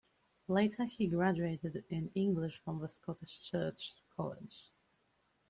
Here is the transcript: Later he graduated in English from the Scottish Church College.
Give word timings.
Later 0.47 0.85
he 0.85 1.05
graduated 1.05 1.83
in 1.91 2.09
English 2.15 2.57
from 2.63 2.79
the 2.79 2.89
Scottish 2.89 3.39
Church 3.43 3.93
College. 4.15 4.71